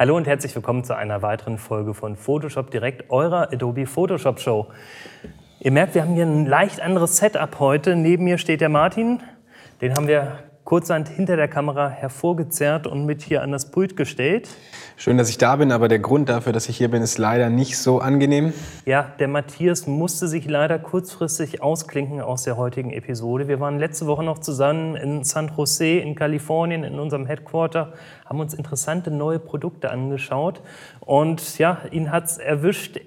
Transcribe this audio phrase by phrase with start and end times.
[0.00, 4.68] Hallo und herzlich willkommen zu einer weiteren Folge von Photoshop Direkt, eurer Adobe Photoshop Show.
[5.58, 7.96] Ihr merkt, wir haben hier ein leicht anderes Setup heute.
[7.96, 9.20] Neben mir steht der Martin.
[9.80, 14.50] Den haben wir kurzerhand hinter der Kamera hervorgezerrt und mit hier an das Pult gestellt.
[14.98, 17.48] Schön, dass ich da bin, aber der Grund dafür, dass ich hier bin, ist leider
[17.48, 18.52] nicht so angenehm.
[18.84, 23.48] Ja, der Matthias musste sich leider kurzfristig ausklinken aus der heutigen Episode.
[23.48, 27.94] Wir waren letzte Woche noch zusammen in San Jose in Kalifornien in unserem Headquarter,
[28.26, 30.60] haben uns interessante neue Produkte angeschaut
[31.00, 33.00] und ja, ihn hat's erwischt.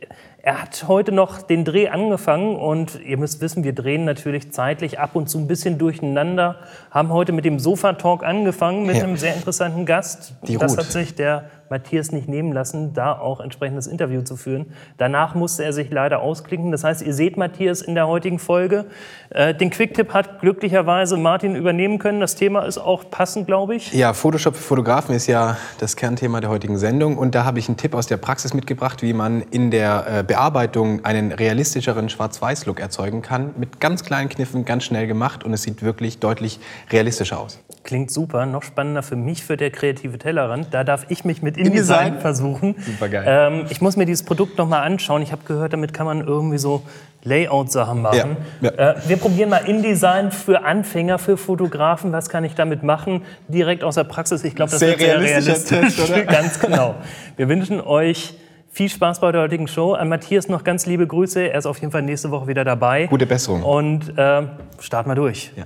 [0.44, 5.00] Er hat heute noch den Dreh angefangen und ihr müsst wissen, wir drehen natürlich zeitlich
[5.00, 6.56] ab und zu ein bisschen durcheinander.
[6.90, 9.04] Haben heute mit dem Sofa-Talk angefangen mit ja.
[9.04, 10.34] einem sehr interessanten Gast.
[10.48, 10.80] Die das Ruth.
[10.80, 14.68] hat sich der Matthias nicht nehmen lassen, da auch entsprechendes Interview zu führen.
[14.98, 16.72] Danach musste er sich leider ausklinken.
[16.72, 18.86] Das heißt, ihr seht Matthias in der heutigen Folge.
[19.30, 22.20] Äh, den Quicktip hat glücklicherweise Martin übernehmen können.
[22.20, 23.92] Das Thema ist auch passend, glaube ich.
[23.94, 27.18] Ja, Photoshop für Fotografen ist ja das Kernthema der heutigen Sendung.
[27.18, 30.24] Und da habe ich einen Tipp aus der Praxis mitgebracht, wie man in der äh,
[30.24, 33.52] Bearbeitung einen realistischeren Schwarz-Weiß-Look erzeugen kann.
[33.58, 36.60] Mit ganz kleinen Kniffen, ganz schnell gemacht und es sieht wirklich deutlich
[36.92, 37.60] realistischer aus.
[37.84, 38.46] Klingt super.
[38.46, 40.74] Noch spannender für mich, für der kreative Tellerrand.
[40.74, 42.76] Da darf ich mich mit InDesign, versuchen.
[42.80, 43.24] Super geil.
[43.28, 45.22] Ähm, ich muss mir dieses Produkt noch mal anschauen.
[45.22, 46.84] Ich habe gehört, damit kann man irgendwie so
[47.24, 48.38] Layout-Sachen machen.
[48.62, 48.92] Ja, ja.
[48.92, 52.12] Äh, wir probieren mal InDesign für Anfänger, für Fotografen.
[52.12, 53.24] Was kann ich damit machen?
[53.48, 54.44] Direkt aus der Praxis.
[54.44, 55.66] Ich glaube, das sehr wird sehr realistisch.
[55.66, 56.96] Test, ganz genau.
[57.38, 58.34] Wir wünschen euch
[58.72, 59.94] viel Spaß bei der heutigen Show.
[59.94, 61.50] An Matthias noch ganz liebe Grüße.
[61.50, 63.08] Er ist auf jeden Fall nächste Woche wieder dabei.
[63.08, 63.64] Gute Besserung.
[63.64, 64.44] Und äh,
[64.80, 65.52] starten wir durch.
[65.56, 65.66] Ja.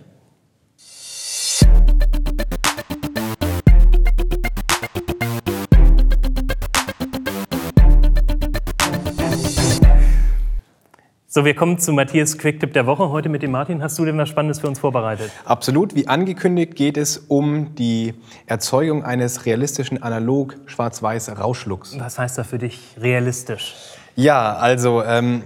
[11.35, 13.09] So, wir kommen zu Matthias Quicktip der Woche.
[13.09, 13.83] Heute mit dem Martin.
[13.83, 15.31] Hast du denn was Spannendes für uns vorbereitet?
[15.43, 15.93] Absolut.
[15.93, 18.13] Wie angekündigt geht es um die
[18.45, 21.99] Erzeugung eines realistischen Analog-Schwarz-Weiß-Rauschlooks.
[21.99, 23.75] Was heißt da für dich realistisch?
[24.15, 25.43] Ja, also ähm,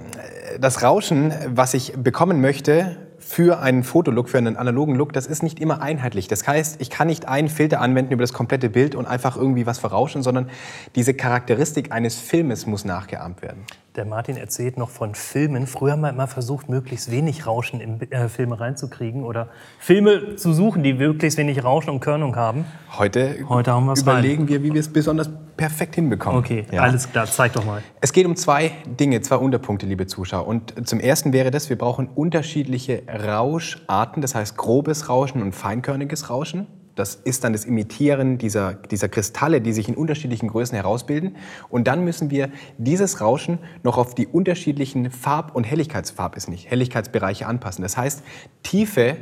[0.61, 5.41] das Rauschen, was ich bekommen möchte, für einen Fotolook, für einen analogen Look, das ist
[5.41, 6.27] nicht immer einheitlich.
[6.27, 9.65] Das heißt, ich kann nicht einen Filter anwenden über das komplette Bild und einfach irgendwie
[9.65, 10.51] was verrauschen, sondern
[10.95, 13.65] diese Charakteristik eines Filmes muss nachgeahmt werden.
[13.95, 15.65] Der Martin erzählt noch von Filmen.
[15.65, 20.53] Früher haben wir immer versucht, möglichst wenig Rauschen in äh, Filme reinzukriegen oder Filme zu
[20.53, 22.65] suchen, die möglichst wenig Rauschen und Körnung haben.
[22.97, 24.49] Heute, Heute haben überlegen rein.
[24.49, 26.39] wir, wie wir es besonders perfekt hinbekommen.
[26.39, 26.83] Okay, ja.
[26.83, 27.25] alles klar.
[27.25, 27.81] Zeig doch mal.
[27.99, 30.47] Es geht um zwei Dinge, zwei Unterpunkte, liebe Zuschauer.
[30.47, 36.29] Und zum ersten wäre das, wir brauchen unterschiedliche Rauscharten, das heißt grobes Rauschen und feinkörniges
[36.29, 36.67] Rauschen.
[36.99, 41.37] Das ist dann das Imitieren dieser, dieser Kristalle, die sich in unterschiedlichen Größen herausbilden.
[41.69, 46.69] Und dann müssen wir dieses Rauschen noch auf die unterschiedlichen Farb- und Helligkeitsfarb ist nicht,
[46.69, 47.81] Helligkeitsbereiche anpassen.
[47.81, 48.23] Das heißt,
[48.63, 49.15] tiefe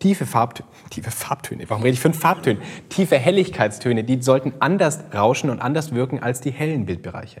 [0.00, 2.60] tiefe, Farb, tiefe Farbtöne, warum rede ich von Farbtönen?
[2.90, 7.40] Tiefe Helligkeitstöne, die sollten anders rauschen und anders wirken als die hellen Bildbereiche.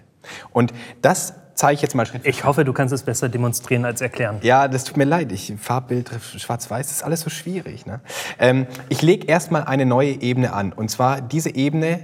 [0.50, 4.00] Und das zeige ich jetzt mal Schritt Ich hoffe, du kannst es besser demonstrieren als
[4.00, 4.38] erklären.
[4.42, 5.32] Ja, das tut mir leid.
[5.32, 7.86] Ich, Farbbild, Schwarz-Weiß, das ist alles so schwierig.
[7.86, 8.00] Ne?
[8.38, 10.72] Ähm, ich lege erstmal eine neue Ebene an.
[10.72, 12.00] Und zwar diese Ebene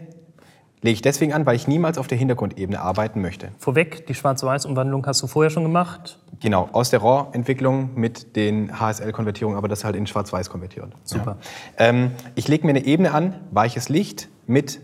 [0.82, 3.50] lege ich deswegen an, weil ich niemals auf der Hintergrundebene arbeiten möchte.
[3.58, 6.18] Vorweg, die Schwarz-Weiß-Umwandlung hast du vorher schon gemacht?
[6.40, 10.92] Genau, aus der RAW-Entwicklung mit den HSL-Konvertierungen, aber das halt in Schwarz-Weiß konvertiert.
[11.04, 11.36] Super.
[11.78, 11.86] Ja.
[11.88, 14.80] Ähm, ich lege mir eine Ebene an, weiches Licht mit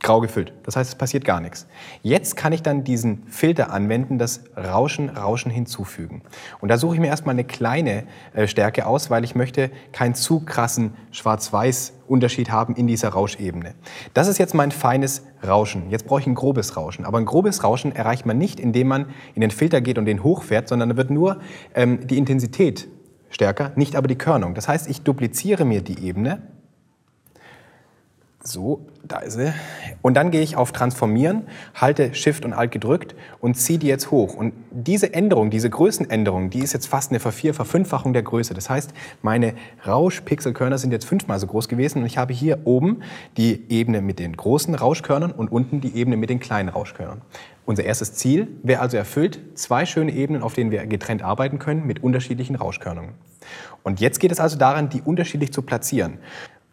[0.00, 0.52] grau gefüllt.
[0.62, 1.66] Das heißt, es passiert gar nichts.
[2.02, 6.22] Jetzt kann ich dann diesen Filter anwenden, das Rauschen, Rauschen hinzufügen.
[6.60, 8.04] Und da suche ich mir erstmal eine kleine
[8.34, 13.74] äh, Stärke aus, weil ich möchte keinen zu krassen Schwarz-Weiß-Unterschied haben in dieser Rauschebene.
[14.14, 15.90] Das ist jetzt mein feines Rauschen.
[15.90, 17.04] Jetzt brauche ich ein grobes Rauschen.
[17.04, 20.22] Aber ein grobes Rauschen erreicht man nicht, indem man in den Filter geht und den
[20.22, 21.40] hochfährt, sondern da wird nur
[21.74, 22.88] ähm, die Intensität
[23.30, 24.54] stärker, nicht aber die Körnung.
[24.54, 26.42] Das heißt, ich dupliziere mir die Ebene
[28.46, 29.52] so, da ist sie.
[30.02, 31.42] Und dann gehe ich auf Transformieren,
[31.74, 34.34] halte Shift und Alt gedrückt und ziehe die jetzt hoch.
[34.34, 38.54] Und diese Änderung, diese Größenänderung, die ist jetzt fast eine Vervier-, Verfünffachung der Größe.
[38.54, 39.54] Das heißt, meine
[39.86, 43.02] Rauschpixelkörner sind jetzt fünfmal so groß gewesen und ich habe hier oben
[43.36, 47.22] die Ebene mit den großen Rauschkörnern und unten die Ebene mit den kleinen Rauschkörnern.
[47.64, 51.84] Unser erstes Ziel wäre also erfüllt, zwei schöne Ebenen, auf denen wir getrennt arbeiten können
[51.86, 53.14] mit unterschiedlichen Rauschkörnungen.
[53.82, 56.18] Und jetzt geht es also daran, die unterschiedlich zu platzieren.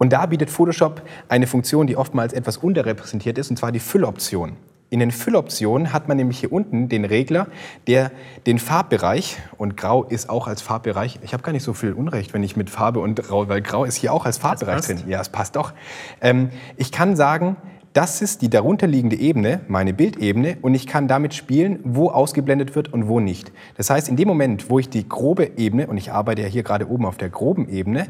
[0.03, 4.57] Und da bietet Photoshop eine Funktion, die oftmals etwas unterrepräsentiert ist, und zwar die Fülloption.
[4.89, 7.47] In den Fülloptionen hat man nämlich hier unten den Regler,
[7.87, 8.11] der
[8.45, 12.33] den Farbbereich, und Grau ist auch als Farbbereich, ich habe gar nicht so viel Unrecht,
[12.33, 15.03] wenn ich mit Farbe und Grau, weil Grau ist hier auch als Farbbereich drin.
[15.07, 15.71] Ja, es passt doch.
[16.19, 17.55] Ähm, ich kann sagen,
[17.93, 22.91] das ist die darunterliegende Ebene, meine Bildebene, und ich kann damit spielen, wo ausgeblendet wird
[22.91, 23.51] und wo nicht.
[23.77, 26.63] Das heißt, in dem Moment, wo ich die grobe Ebene, und ich arbeite ja hier
[26.63, 28.07] gerade oben auf der groben Ebene,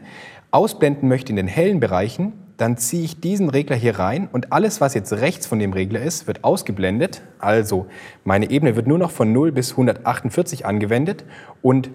[0.52, 4.80] ausblenden möchte in den hellen Bereichen, dann ziehe ich diesen Regler hier rein und alles,
[4.80, 7.22] was jetzt rechts von dem Regler ist, wird ausgeblendet.
[7.40, 7.88] Also
[8.24, 11.26] meine Ebene wird nur noch von 0 bis 148 angewendet
[11.62, 11.90] und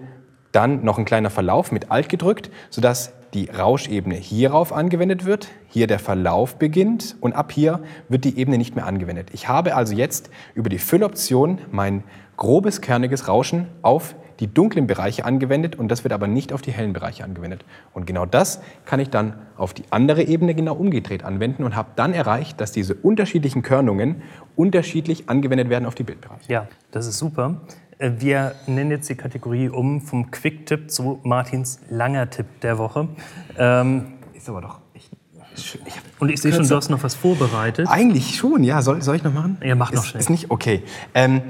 [0.51, 5.87] dann noch ein kleiner Verlauf mit Alt gedrückt, sodass die Rauschebene hierauf angewendet wird, hier
[5.87, 9.29] der Verlauf beginnt und ab hier wird die Ebene nicht mehr angewendet.
[9.33, 12.03] Ich habe also jetzt über die Fülloption mein
[12.37, 16.71] grobes, kerniges Rauschen auf die dunklen Bereiche angewendet und das wird aber nicht auf die
[16.71, 17.65] hellen Bereiche angewendet.
[17.93, 21.89] Und genau das kann ich dann auf die andere Ebene genau umgedreht anwenden und habe
[21.97, 24.21] dann erreicht, dass diese unterschiedlichen Körnungen
[24.55, 26.51] unterschiedlich angewendet werden auf die Bildbereiche.
[26.51, 27.61] Ja, das ist super.
[27.99, 33.09] Äh, wir nennen jetzt die Kategorie um vom Quick-Tipp zu Martins langer Tipp der Woche.
[33.57, 35.11] Ähm, ist aber doch echt
[35.55, 35.77] ich
[36.19, 37.87] und ich sehe schon, du hast noch was vorbereitet.
[37.89, 38.81] Eigentlich schon, ja.
[38.81, 39.57] Soll, soll ich noch machen?
[39.63, 40.21] Ja, mach noch schnell.
[40.21, 40.49] Ist nicht?
[40.49, 40.83] Okay.
[41.13, 41.41] Ähm,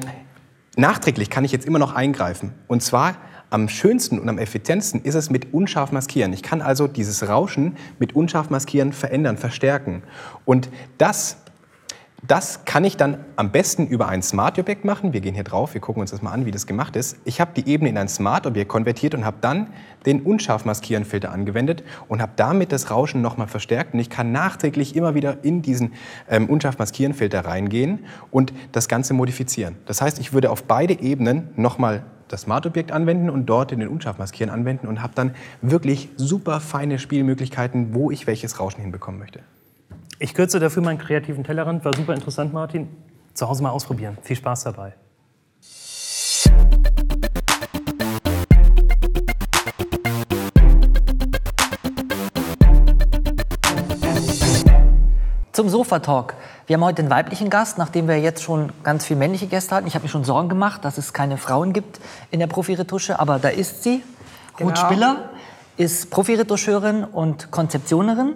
[0.76, 2.54] nachträglich kann ich jetzt immer noch eingreifen.
[2.68, 3.18] Und zwar
[3.52, 6.34] am schönsten und am effizientesten ist es mit unscharf maskieren.
[6.34, 10.04] Ich kann also dieses Rauschen mit unscharf maskieren verändern, verstärken.
[10.46, 11.38] Und das
[12.28, 15.14] das kann ich dann am besten über ein Smart-Objekt machen.
[15.14, 17.18] Wir gehen hier drauf, wir gucken uns das mal an, wie das gemacht ist.
[17.26, 19.68] Ich habe die Ebene in ein Smart-Objekt konvertiert und habe dann
[20.06, 23.94] den Unscharf-Maskieren-Filter angewendet und habe damit das Rauschen nochmal verstärkt.
[23.94, 25.94] Und ich kann nachträglich immer wieder in diesen
[26.30, 29.76] ähm, Unscharf-Maskieren-Filter reingehen und das Ganze modifizieren.
[29.86, 33.90] Das heißt, ich würde auf beide Ebenen nochmal das Smart-Objekt anwenden und dort in den
[33.90, 39.40] Unscharf-Maskieren anwenden und habe dann wirklich super feine Spielmöglichkeiten, wo ich welches Rauschen hinbekommen möchte.
[40.22, 41.86] Ich kürze dafür meinen kreativen Tellerrand.
[41.86, 42.90] War super interessant, Martin.
[43.34, 44.18] Zu Hause mal ausprobieren.
[44.22, 44.94] Viel Spaß dabei.
[55.54, 56.36] Zum Sofa-Talk.
[56.68, 59.88] Wir haben heute einen weiblichen Gast, nachdem wir jetzt schon ganz viele männliche Gäste hatten.
[59.88, 63.40] Ich habe mir schon Sorgen gemacht, dass es keine Frauen gibt in der Profiretusche, aber
[63.40, 64.04] da ist sie.
[64.58, 64.70] Genau.
[64.70, 65.30] Ruth Spiller
[65.78, 68.36] ist Profiretoucheurin und Konzeptionerin.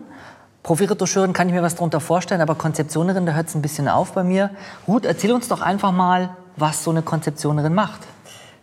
[0.63, 4.13] Profiretoucheurin kann ich mir was darunter vorstellen, aber Konzeptionerin, da hört es ein bisschen auf
[4.13, 4.49] bei mir.
[4.87, 7.99] Ruth, erzähl uns doch einfach mal, was so eine Konzeptionerin macht.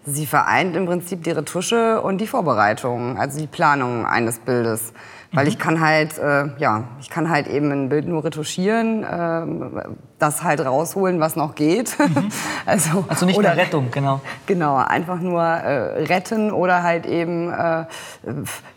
[0.07, 4.95] Sie vereint im Prinzip die Retusche und die Vorbereitung, also die Planung eines Bildes.
[5.33, 5.61] Weil ich mhm.
[5.61, 9.83] kann halt, äh, ja, ich kann halt eben ein Bild nur retuschieren, äh,
[10.19, 11.97] das halt rausholen, was noch geht.
[11.99, 12.31] Mhm.
[12.67, 14.23] also, also nicht oder, Rettung, genau.
[14.47, 17.85] Genau, einfach nur äh, retten oder halt eben äh,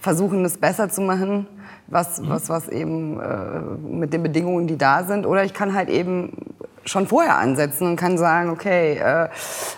[0.01, 1.47] versuchen, es besser zu machen
[1.93, 2.29] was, mhm.
[2.29, 5.25] was, was eben äh, mit den Bedingungen, die da sind.
[5.25, 6.53] Oder ich kann halt eben
[6.85, 9.29] schon vorher ansetzen und kann sagen, okay, äh,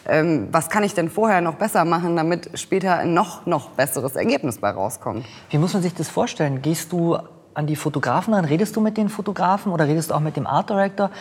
[0.08, 4.16] ähm, was kann ich denn vorher noch besser machen, damit später ein noch, noch besseres
[4.16, 5.26] Ergebnis bei rauskommt.
[5.50, 6.62] Wie muss man sich das vorstellen?
[6.62, 7.18] Gehst du
[7.54, 10.48] an die Fotografen ran, redest du mit den Fotografen oder redest du auch mit dem
[10.48, 11.12] Art Director,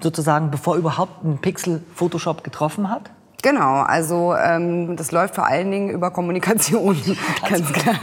[0.00, 3.10] sozusagen bevor überhaupt ein Pixel Photoshop getroffen hat?
[3.40, 7.00] Genau, also ähm, das läuft vor allen Dingen über Kommunikation,
[7.48, 7.94] ganz klar.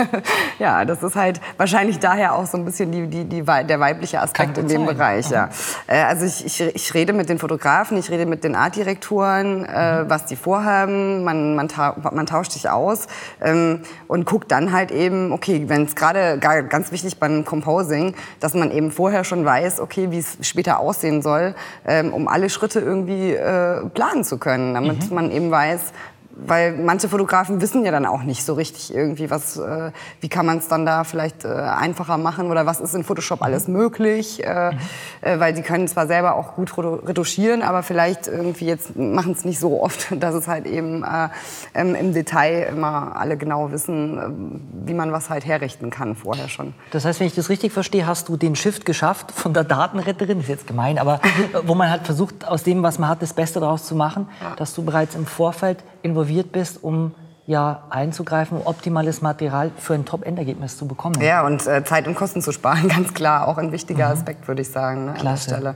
[0.59, 4.21] Ja, das ist halt wahrscheinlich daher auch so ein bisschen die, die, die, der weibliche
[4.21, 4.95] Aspekt in dem sein.
[4.95, 5.29] Bereich.
[5.29, 5.49] Ja.
[5.87, 10.03] Äh, also ich, ich, ich rede mit den Fotografen, ich rede mit den Artdirektoren, äh,
[10.03, 10.09] mhm.
[10.09, 13.07] was die vorhaben, man, man, ta man tauscht sich aus
[13.41, 18.53] ähm, und guckt dann halt eben, okay, wenn es gerade ganz wichtig beim Composing, dass
[18.53, 22.79] man eben vorher schon weiß, okay, wie es später aussehen soll, ähm, um alle Schritte
[22.79, 25.15] irgendwie äh, planen zu können, damit mhm.
[25.15, 25.93] man man eben weiß,
[26.35, 30.45] weil manche Fotografen wissen ja dann auch nicht so richtig irgendwie, was, äh, wie kann
[30.45, 33.45] man es dann da vielleicht äh, einfacher machen oder was ist in Photoshop mhm.
[33.45, 34.77] alles möglich, äh, mhm.
[35.21, 39.45] äh, weil die können zwar selber auch gut retuschieren, aber vielleicht irgendwie jetzt machen es
[39.45, 41.29] nicht so oft, dass es halt eben äh,
[41.73, 46.49] ähm, im Detail immer alle genau wissen, äh, wie man was halt herrichten kann vorher
[46.49, 46.73] schon.
[46.91, 50.41] Das heißt, wenn ich das richtig verstehe, hast du den Shift geschafft von der Datenretterin,
[50.41, 51.21] ist jetzt gemein, aber
[51.63, 54.55] wo man halt versucht, aus dem, was man hat, das Beste daraus zu machen, ja.
[54.55, 57.13] dass du bereits im Vorfeld involviert bist, um
[57.47, 61.21] ja, einzugreifen, optimales Material für ein Top-Endergebnis zu bekommen.
[61.21, 63.47] Ja, und äh, Zeit und Kosten zu sparen, ganz klar.
[63.47, 64.13] Auch ein wichtiger mhm.
[64.13, 65.05] Aspekt, würde ich sagen.
[65.05, 65.75] Ne, Klasse.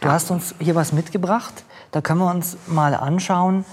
[0.00, 0.12] Du ja.
[0.12, 1.64] hast uns hier was mitgebracht.
[1.90, 3.64] Da können wir uns mal anschauen,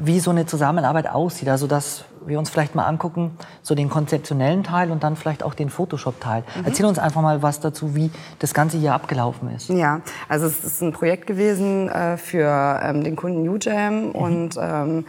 [0.00, 1.48] wie so eine Zusammenarbeit aussieht.
[1.48, 5.54] Also, dass wir uns vielleicht mal angucken, so den konzeptionellen Teil und dann vielleicht auch
[5.54, 6.42] den Photoshop-Teil.
[6.42, 6.64] Mhm.
[6.64, 9.68] Erzähl uns einfach mal was dazu, wie das Ganze hier abgelaufen ist.
[9.68, 14.10] Ja, also es ist ein Projekt gewesen äh, für ähm, den Kunden UJam mhm.
[14.10, 15.04] und ähm,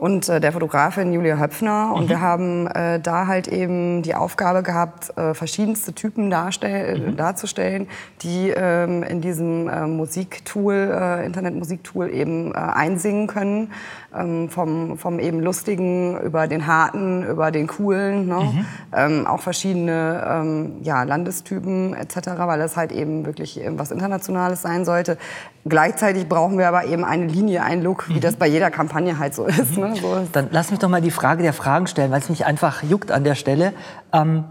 [0.00, 1.92] und äh, der Fotografin Julia Höpfner.
[1.94, 2.08] Und mhm.
[2.08, 7.16] wir haben äh, da halt eben die Aufgabe gehabt, äh, verschiedenste Typen mhm.
[7.16, 7.86] darzustellen,
[8.22, 13.72] die ähm, in diesem äh, Musiktool, äh, Internetmusiktool eben äh, einsingen können.
[14.12, 18.26] Ähm, vom, vom eben lustigen über den harten, über den coolen.
[18.26, 18.40] Ne?
[18.40, 18.66] Mhm.
[18.92, 24.84] Ähm, auch verschiedene ähm, ja, Landestypen etc., weil das halt eben wirklich was Internationales sein
[24.84, 25.16] sollte.
[25.64, 28.20] Gleichzeitig brauchen wir aber eben eine Linie, einen Look, wie mhm.
[28.20, 29.76] das bei jeder Kampagne halt so ist.
[29.76, 29.94] Ne?
[30.00, 32.82] So Dann lass mich doch mal die Frage der Fragen stellen, weil es mich einfach
[32.82, 33.72] juckt an der Stelle.
[34.12, 34.44] Ähm,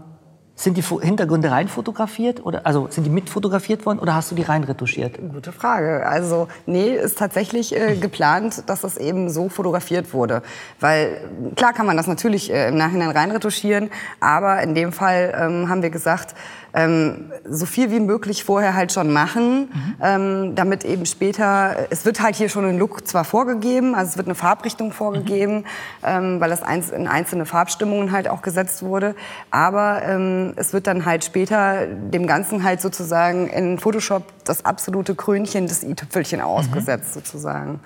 [0.60, 4.42] Sind die Hintergründe rein fotografiert oder also sind die mitfotografiert worden oder hast du die
[4.42, 5.18] rein retuschiert?
[5.32, 6.06] Gute Frage.
[6.06, 10.42] Also nee, ist tatsächlich äh, geplant, dass das eben so fotografiert wurde,
[10.78, 11.16] weil
[11.56, 13.88] klar kann man das natürlich äh, im Nachhinein rein retuschieren,
[14.20, 16.34] aber in dem Fall ähm, haben wir gesagt,
[16.74, 19.94] ähm, so viel wie möglich vorher halt schon machen, mhm.
[20.02, 24.16] ähm, damit eben später, es wird halt hier schon ein Look zwar vorgegeben, also es
[24.16, 25.64] wird eine Farbrichtung vorgegeben, mhm.
[26.04, 29.14] ähm, weil das in einzelne Farbstimmungen halt auch gesetzt wurde,
[29.50, 30.02] aber
[30.50, 35.66] ähm, es wird dann halt später dem Ganzen halt sozusagen in Photoshop das absolute Krönchen,
[35.66, 37.20] das i-Tüpfelchen ausgesetzt mhm.
[37.20, 37.80] sozusagen.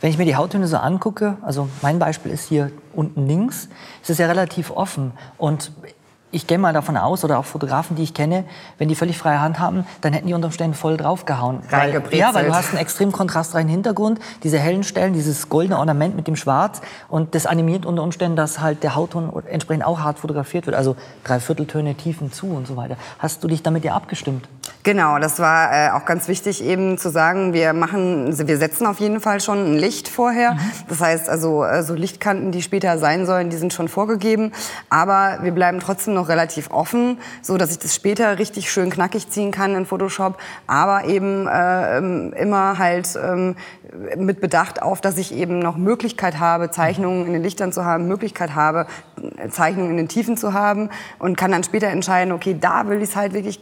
[0.00, 3.68] Wenn ich mir die Hauttöne so angucke, also mein Beispiel ist hier unten links,
[4.02, 5.72] ist es ja relativ offen und
[6.34, 8.44] ich gehe mal davon aus, oder auch Fotografen, die ich kenne,
[8.78, 11.60] wenn die völlig freie Hand haben, dann hätten die unter Umständen voll draufgehauen.
[11.70, 16.16] Weil, ja, weil du hast einen extrem kontrastreichen Hintergrund, diese hellen Stellen, dieses goldene Ornament
[16.16, 20.18] mit dem Schwarz und das animiert unter Umständen, dass halt der Hautton entsprechend auch hart
[20.18, 22.96] fotografiert wird, also Dreivierteltöne, Tiefen zu und so weiter.
[23.18, 24.48] Hast du dich damit ja abgestimmt?
[24.82, 29.00] Genau, das war äh, auch ganz wichtig eben zu sagen, wir machen, wir setzen auf
[29.00, 30.52] jeden Fall schon ein Licht vorher.
[30.52, 30.58] Mhm.
[30.88, 34.52] Das heißt also, äh, so Lichtkanten, die später sein sollen, die sind schon vorgegeben.
[34.90, 39.30] Aber wir bleiben trotzdem noch relativ offen, so dass ich das später richtig schön knackig
[39.30, 43.56] ziehen kann in Photoshop, aber eben äh, ähm, immer halt ähm,
[44.16, 48.06] mit Bedacht auf, dass ich eben noch Möglichkeit habe, Zeichnungen in den Lichtern zu haben,
[48.06, 48.86] Möglichkeit habe,
[49.50, 53.10] Zeichnungen in den Tiefen zu haben und kann dann später entscheiden, okay, da will ich
[53.10, 53.60] es halt wirklich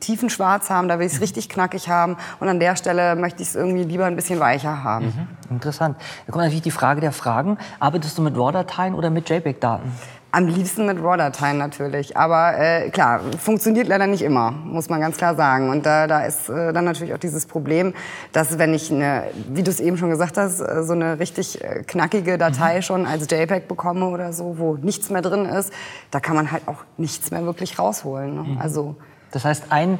[0.00, 3.42] tiefen Schwarz haben, da will ich es richtig knackig haben und an der Stelle möchte
[3.42, 5.06] ich es irgendwie lieber ein bisschen weicher haben.
[5.06, 5.54] Mhm.
[5.56, 5.96] Interessant.
[6.26, 7.58] Da kommt natürlich die Frage der Fragen.
[7.78, 9.92] Arbeitest du mit RAW-Dateien oder mit JPEG-Daten?
[10.34, 12.16] Am liebsten mit RAW-Dateien natürlich.
[12.16, 15.68] Aber äh, klar, funktioniert leider nicht immer, muss man ganz klar sagen.
[15.68, 17.92] Und da, da ist äh, dann natürlich auch dieses Problem,
[18.32, 21.62] dass wenn ich, eine, wie du es eben schon gesagt hast, äh, so eine richtig
[21.62, 22.82] äh, knackige Datei mhm.
[22.82, 25.70] schon als JPEG bekomme oder so, wo nichts mehr drin ist,
[26.10, 28.34] da kann man halt auch nichts mehr wirklich rausholen.
[28.34, 28.42] Ne?
[28.42, 28.58] Mhm.
[28.58, 28.96] Also
[29.32, 29.98] das heißt, ein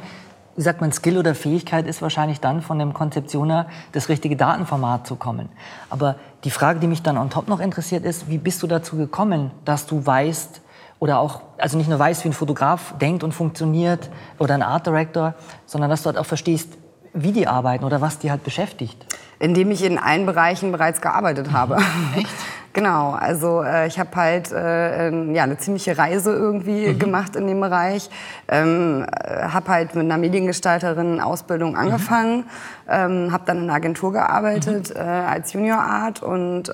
[0.55, 5.07] wie sagt man, Skill oder Fähigkeit ist wahrscheinlich dann von dem Konzeptioner das richtige Datenformat
[5.07, 5.49] zu kommen.
[5.89, 8.95] Aber die Frage, die mich dann on top noch interessiert, ist, wie bist du dazu
[8.95, 10.61] gekommen, dass du weißt
[10.99, 14.85] oder auch, also nicht nur weißt, wie ein Fotograf denkt und funktioniert oder ein Art
[14.85, 15.33] Director,
[15.65, 16.77] sondern dass du halt auch verstehst,
[17.13, 19.05] wie die arbeiten oder was die halt beschäftigt?
[19.39, 21.77] Indem ich in allen Bereichen bereits gearbeitet habe.
[22.15, 22.29] Echt?
[22.73, 26.97] Genau, also äh, ich habe halt äh, ja, eine ziemliche Reise irgendwie mhm.
[26.97, 28.09] gemacht in dem Bereich.
[28.47, 31.77] Ähm, äh, habe halt mit einer Mediengestalterin Ausbildung mhm.
[31.77, 32.43] angefangen, mhm.
[32.89, 34.99] ähm, habe dann in einer Agentur gearbeitet mhm.
[34.99, 36.73] äh, als Junior Art und äh,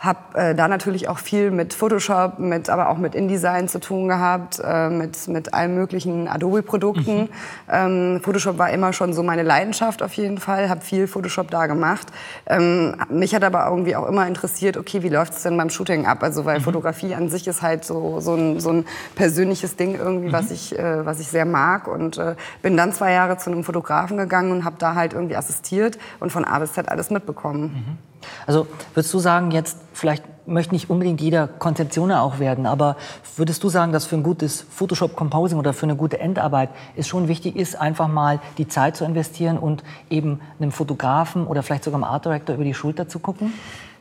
[0.00, 4.08] habe äh, da natürlich auch viel mit Photoshop, mit, aber auch mit InDesign zu tun
[4.08, 7.24] gehabt, äh, mit, mit allen möglichen Adobe-Produkten.
[7.24, 7.28] Mhm.
[7.70, 11.66] Ähm, Photoshop war immer schon so meine Leidenschaft auf jeden Fall, habe viel Photoshop da
[11.66, 12.06] gemacht.
[12.46, 16.06] Ähm, mich hat aber irgendwie auch immer interessiert, okay, wie läuft es denn beim Shooting
[16.06, 16.22] ab?
[16.22, 16.64] Also weil mhm.
[16.64, 20.32] Fotografie an sich ist halt so, so, ein, so ein persönliches Ding irgendwie, mhm.
[20.32, 21.88] was, ich, äh, was ich sehr mag.
[21.88, 25.36] Und äh, bin dann zwei Jahre zu einem Fotografen gegangen und habe da halt irgendwie
[25.36, 27.62] assistiert und von A bis Z alles mitbekommen.
[27.62, 28.12] Mhm.
[28.46, 32.96] Also würdest du sagen, jetzt vielleicht möchte nicht unbedingt jeder Konzeptioner auch werden, aber
[33.36, 37.06] würdest du sagen, dass für ein gutes Photoshop Composing oder für eine gute Endarbeit es
[37.06, 41.84] schon wichtig ist, einfach mal die Zeit zu investieren und eben einem Fotografen oder vielleicht
[41.84, 43.52] sogar einem Art Director über die Schulter zu gucken?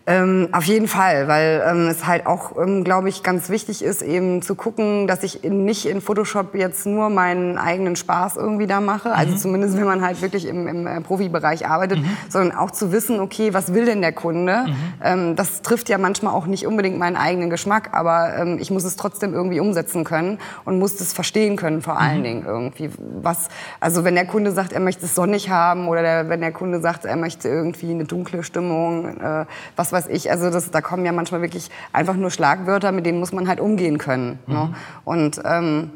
[0.07, 4.01] Ähm, auf jeden Fall, weil ähm, es halt auch, ähm, glaube ich, ganz wichtig ist,
[4.01, 8.65] eben zu gucken, dass ich in, nicht in Photoshop jetzt nur meinen eigenen Spaß irgendwie
[8.65, 9.37] da mache, also mhm.
[9.37, 12.09] zumindest wenn man halt wirklich im, im äh, Profibereich arbeitet, mhm.
[12.29, 14.65] sondern auch zu wissen, okay, was will denn der Kunde?
[14.65, 14.75] Mhm.
[15.03, 18.83] Ähm, das trifft ja manchmal auch nicht unbedingt meinen eigenen Geschmack, aber ähm, ich muss
[18.83, 22.23] es trotzdem irgendwie umsetzen können und muss es verstehen können, vor allen mhm.
[22.23, 22.89] Dingen irgendwie.
[23.21, 26.51] Was, also wenn der Kunde sagt, er möchte es sonnig haben oder der, wenn der
[26.51, 30.31] Kunde sagt, er möchte irgendwie eine dunkle Stimmung, äh, was was weiß ich.
[30.31, 33.59] Also das, da kommen ja manchmal wirklich einfach nur Schlagwörter, mit denen muss man halt
[33.59, 34.39] umgehen können.
[34.47, 34.55] Ne?
[34.55, 34.71] Mhm.
[34.71, 34.75] Ne?
[35.05, 35.91] Und ähm,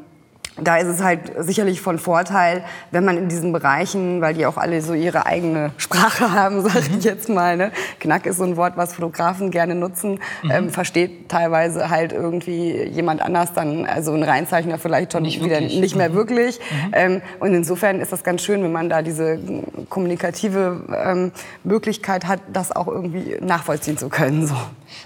[0.58, 4.56] da ist es halt sicherlich von Vorteil, wenn man in diesen Bereichen, weil die auch
[4.56, 7.00] alle so ihre eigene Sprache haben, sag ich mhm.
[7.00, 7.56] jetzt mal.
[7.56, 7.72] Ne?
[8.00, 10.50] Knack ist so ein Wort, was Fotografen gerne nutzen, mhm.
[10.50, 15.60] ähm, versteht teilweise halt irgendwie jemand anders dann, also ein Reinzeichner vielleicht schon nicht wieder
[15.60, 15.78] wirklich.
[15.78, 16.14] nicht mehr mhm.
[16.14, 16.58] wirklich.
[16.58, 16.92] Mhm.
[16.92, 19.38] Ähm, und insofern ist das ganz schön, wenn man da diese
[19.90, 21.32] kommunikative ähm,
[21.64, 24.46] Möglichkeit hat, das auch irgendwie nachvollziehen zu können.
[24.46, 24.54] So.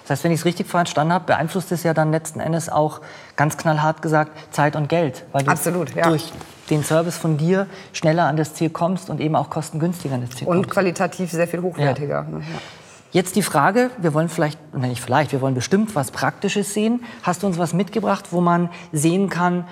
[0.03, 3.01] Das heißt, wenn ich es richtig verstanden habe, beeinflusst es ja dann letzten Endes auch
[3.41, 6.07] ganz knallhart gesagt Zeit und Geld, weil du Absolut, ja.
[6.11, 6.31] durch
[6.69, 10.37] den Service von dir schneller an das Ziel kommst und eben auch kostengünstiger an das
[10.37, 10.67] Ziel und kommst.
[10.67, 12.27] Und qualitativ sehr viel hochwertiger.
[12.31, 12.41] Ja.
[13.13, 17.03] Jetzt die Frage, wir wollen vielleicht, nein, nicht vielleicht, wir wollen bestimmt was Praktisches sehen.
[17.23, 19.65] Hast du uns was mitgebracht, wo man sehen kann,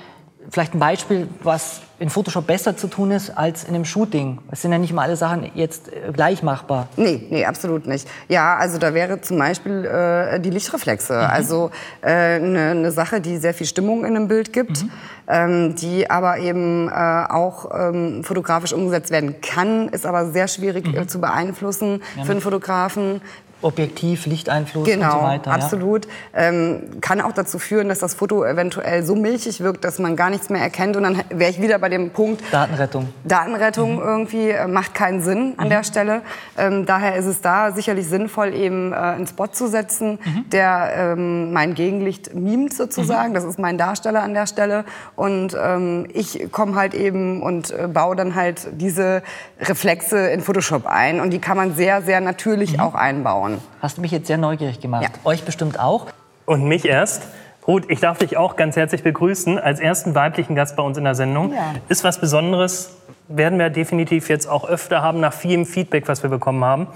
[0.50, 4.38] vielleicht ein Beispiel, was in Photoshop besser zu tun ist als in einem Shooting.
[4.52, 6.88] Es sind ja nicht mal alle Sachen jetzt äh, gleich machbar.
[6.96, 8.08] Nee, nee, absolut nicht.
[8.28, 11.14] Ja, also da wäre zum Beispiel äh, die Lichtreflexe.
[11.14, 11.18] Mhm.
[11.18, 11.70] Also
[12.02, 14.90] eine äh, ne, ne Sache, die sehr viel Stimmung in einem Bild gibt, mhm.
[15.26, 20.86] ähm, die aber eben äh, auch ähm, fotografisch umgesetzt werden kann, ist aber sehr schwierig
[20.86, 20.98] mhm.
[20.98, 23.20] Äh, zu beeinflussen ja, für einen Fotografen.
[23.60, 25.50] Objektiv, Lichteinfluss genau, und so weiter.
[25.50, 26.06] Absolut.
[26.32, 26.42] Ja.
[26.42, 30.30] Ähm, kann auch dazu führen, dass das Foto eventuell so milchig wirkt, dass man gar
[30.30, 30.96] nichts mehr erkennt.
[30.96, 32.40] Und dann wäre ich wieder bei dem Punkt.
[32.52, 33.08] Datenrettung.
[33.24, 34.02] Datenrettung mhm.
[34.02, 35.70] irgendwie äh, macht keinen Sinn an mhm.
[35.70, 36.22] der Stelle.
[36.56, 40.50] Ähm, daher ist es da sicherlich sinnvoll, eben äh, einen Spot zu setzen, mhm.
[40.50, 43.30] der ähm, mein Gegenlicht mimt sozusagen.
[43.30, 43.34] Mhm.
[43.34, 44.84] Das ist mein Darsteller an der Stelle.
[45.16, 49.22] Und ähm, ich komme halt eben und äh, baue dann halt diese
[49.60, 51.20] Reflexe in Photoshop ein.
[51.20, 52.80] Und die kann man sehr, sehr natürlich mhm.
[52.80, 53.60] auch einbauen schauen.
[53.80, 55.02] Hast du mich jetzt sehr neugierig gemacht.
[55.02, 55.10] Ja.
[55.24, 56.06] Euch bestimmt auch.
[56.46, 57.22] Und mich erst.
[57.66, 61.04] Ruth, ich darf dich auch ganz herzlich begrüßen als ersten weiblichen Gast bei uns in
[61.04, 61.52] der Sendung.
[61.52, 61.74] Ja.
[61.88, 62.96] Ist was Besonderes,
[63.28, 66.86] werden wir definitiv jetzt auch öfter haben, nach vielem Feedback, was wir bekommen haben.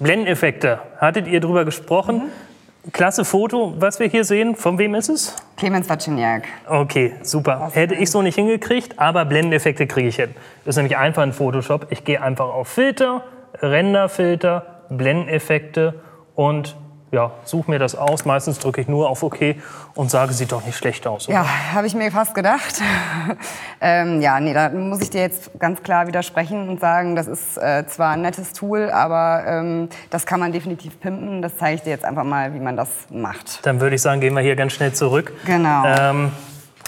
[0.00, 2.16] Blendeneffekte, hattet ihr drüber gesprochen?
[2.16, 2.92] Mhm.
[2.92, 4.56] Klasse Foto, was wir hier sehen.
[4.56, 5.34] Von wem ist es?
[5.56, 6.42] Clemens Waciniak.
[6.68, 7.70] Okay, super.
[7.72, 10.34] Hätte ich so nicht hingekriegt, aber Blendeneffekte kriege ich hin.
[10.66, 11.86] Das ist nämlich einfach in Photoshop.
[11.88, 13.22] Ich gehe einfach auf Filter,
[13.62, 16.00] Renderfilter, Blendeneffekte
[16.34, 16.76] und
[17.14, 18.24] ja, suche mir das aus.
[18.24, 19.54] Meistens drücke ich nur auf OK
[19.94, 21.28] und sage, sieht doch nicht schlecht aus.
[21.28, 21.38] Oder?
[21.38, 22.82] Ja, habe ich mir fast gedacht.
[23.80, 27.56] ähm, ja, nee, da muss ich dir jetzt ganz klar widersprechen und sagen, das ist
[27.56, 31.40] äh, zwar ein nettes Tool, aber ähm, das kann man definitiv pimpen.
[31.40, 33.64] Das zeige ich dir jetzt einfach mal, wie man das macht.
[33.64, 35.32] Dann würde ich sagen, gehen wir hier ganz schnell zurück.
[35.46, 35.84] Genau.
[35.86, 36.32] Ähm,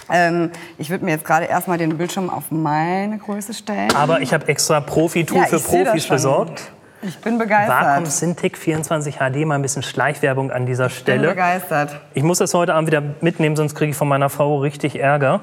[0.09, 3.95] ähm, ich würde mir jetzt gerade erstmal den Bildschirm auf meine Größe stellen.
[3.95, 6.73] Aber ich habe extra Profi-Tool ja, für Profis besorgt.
[7.07, 7.81] Ich bin begeistert.
[7.81, 11.19] Wacom Cintiq 24 HD, mal ein bisschen Schleichwerbung an dieser Stelle.
[11.19, 12.01] Ich bin begeistert.
[12.15, 15.41] Ich muss das heute Abend wieder mitnehmen, sonst kriege ich von meiner Frau richtig Ärger.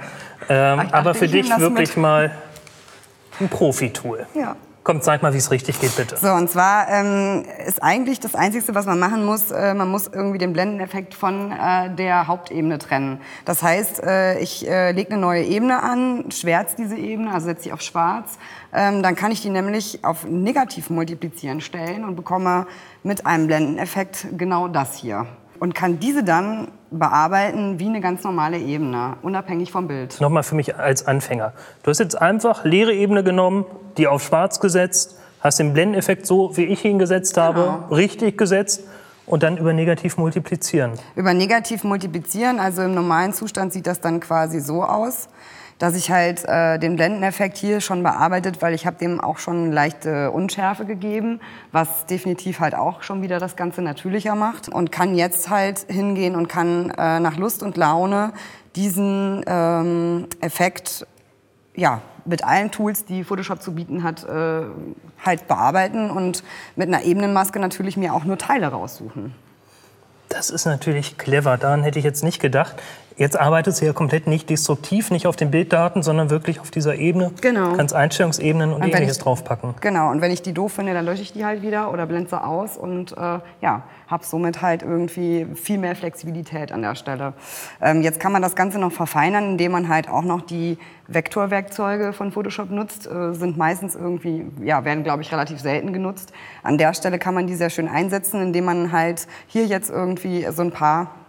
[0.50, 1.98] Ähm, dachte, aber für dich wirklich mit.
[1.98, 2.32] mal
[3.40, 4.26] ein Profi-Tool.
[4.34, 4.56] Ja.
[4.84, 6.18] Komm, zeig mal, wie es richtig geht, bitte.
[6.18, 10.08] So, und zwar ähm, ist eigentlich das Einzige, was man machen muss, äh, man muss
[10.08, 13.22] irgendwie den Blendeneffekt von äh, der Hauptebene trennen.
[13.46, 17.64] Das heißt, äh, ich äh, lege eine neue Ebene an, schwärze diese Ebene, also setze
[17.64, 18.38] sie auf schwarz.
[18.74, 22.68] Ähm, dann kann ich die nämlich auf negativ multiplizieren stellen und bekomme
[23.04, 25.28] mit einem Blendeneffekt genau das hier.
[25.64, 30.20] Und kann diese dann bearbeiten wie eine ganz normale Ebene, unabhängig vom Bild.
[30.20, 31.54] Nochmal für mich als Anfänger.
[31.84, 33.64] Du hast jetzt einfach leere Ebene genommen,
[33.96, 37.96] die auf schwarz gesetzt, hast den Blendeneffekt so, wie ich ihn gesetzt habe, genau.
[37.96, 38.84] richtig gesetzt
[39.26, 41.00] und dann über negativ multiplizieren.
[41.16, 45.30] Über negativ multiplizieren, also im normalen Zustand sieht das dann quasi so aus
[45.84, 49.70] dass ich halt äh, den Blendeneffekt hier schon bearbeitet, weil ich habe dem auch schon
[49.70, 51.42] leichte Unschärfe gegeben,
[51.74, 56.38] was definitiv halt auch schon wieder das Ganze natürlicher macht und kann jetzt halt hingehen
[56.38, 58.32] und kann äh, nach Lust und Laune
[58.78, 61.06] diesen ähm, Effekt
[61.76, 64.62] ja, mit allen Tools, die Photoshop zu bieten hat, äh,
[65.26, 66.46] halt bearbeiten und
[66.78, 69.36] mit einer Ebenenmaske natürlich mir auch nur Teile raussuchen.
[70.30, 71.58] Das ist natürlich clever.
[71.58, 72.82] Daran hätte ich jetzt nicht gedacht.
[73.18, 76.96] Jetzt arbeitet sie ja komplett nicht destruktiv, nicht auf den Bilddaten, sondern wirklich auf dieser
[76.96, 77.32] Ebene.
[77.42, 77.74] Genau.
[77.74, 79.76] Kannst Einstellungsebenen und, und ähnliches ich, draufpacken.
[79.82, 80.10] Genau.
[80.10, 82.42] Und wenn ich die doof finde, dann lösche ich die halt wieder oder blende sie
[82.42, 87.34] aus und äh, ja, habe somit halt irgendwie viel mehr Flexibilität an der Stelle.
[87.82, 92.14] Ähm, jetzt kann man das Ganze noch verfeinern, indem man halt auch noch die Vektorwerkzeuge
[92.14, 93.08] von Photoshop nutzt.
[93.08, 96.34] Äh, sind meistens irgendwie, ja, werden glaube ich relativ selten genutzt.
[96.64, 100.48] An der Stelle kann man die sehr schön einsetzen, indem man halt hier jetzt irgendwie
[100.52, 101.23] so ein paar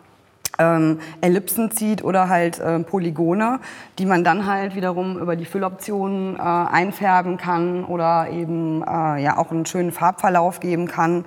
[0.59, 3.61] ähm, Ellipsen zieht oder halt äh, Polygone,
[3.99, 9.37] die man dann halt wiederum über die Fülloptionen äh, einfärben kann oder eben äh, ja
[9.37, 11.25] auch einen schönen Farbverlauf geben kann.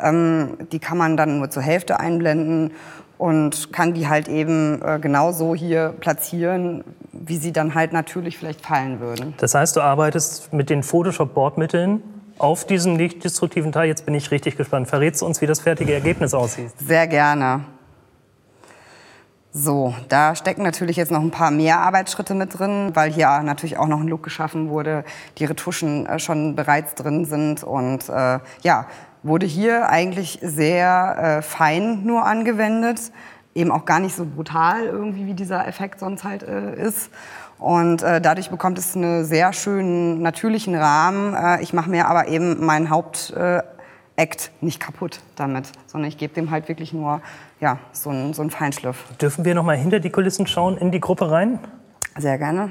[0.00, 2.72] Ähm, die kann man dann nur zur Hälfte einblenden
[3.18, 8.64] und kann die halt eben äh, genauso hier platzieren, wie sie dann halt natürlich vielleicht
[8.64, 9.34] fallen würden.
[9.36, 12.02] Das heißt, du arbeitest mit den Photoshop-Bordmitteln
[12.38, 13.88] auf diesem nicht destruktiven Teil.
[13.88, 14.88] Jetzt bin ich richtig gespannt.
[14.88, 16.70] Verrätst du uns, wie das fertige Ergebnis aussieht?
[16.78, 17.60] Sehr gerne.
[19.52, 23.78] So, da stecken natürlich jetzt noch ein paar mehr Arbeitsschritte mit drin, weil hier natürlich
[23.78, 25.04] auch noch ein Look geschaffen wurde,
[25.38, 28.86] die Retuschen äh, schon bereits drin sind und äh, ja,
[29.24, 33.10] wurde hier eigentlich sehr äh, fein nur angewendet,
[33.52, 37.10] eben auch gar nicht so brutal irgendwie wie dieser Effekt sonst halt äh, ist.
[37.58, 41.34] Und äh, dadurch bekommt es einen sehr schönen natürlichen Rahmen.
[41.34, 43.34] Äh, ich mache mir aber eben meinen Haupt
[44.20, 47.22] Act nicht kaputt damit, sondern ich gebe dem halt wirklich nur
[47.60, 49.04] ja, so einen, so einen Feinschliff.
[49.20, 51.58] Dürfen wir noch mal hinter die Kulissen schauen, in die Gruppe rein?
[52.18, 52.70] Sehr gerne.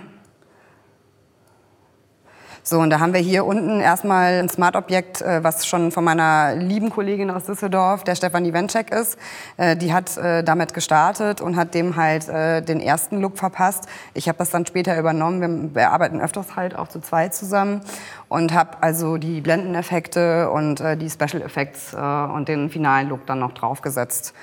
[2.70, 6.56] So, und da haben wir hier unten erstmal ein Smart-Objekt, äh, was schon von meiner
[6.56, 9.18] lieben Kollegin aus Düsseldorf, der Stefanie Wenczek ist.
[9.58, 13.86] Äh, die hat äh, damit gestartet und hat dem halt den ersten Look verpasst.
[14.14, 15.74] Ich habe das dann später übernommen.
[15.74, 17.82] Wir, arbeiten öfters halt auch zu zweit zusammen
[18.28, 23.54] und habe also die Blendeneffekte und die Special Effects und den finalen Look dann noch
[23.54, 24.34] draufgesetzt.